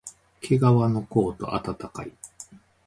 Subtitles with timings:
[0.41, 2.11] けがわのコート、あたたかい